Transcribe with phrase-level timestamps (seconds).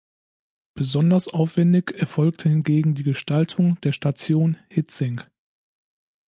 [0.73, 5.21] Besonders aufwändig erfolgte hingegen die Gestaltung der Station Hietzing.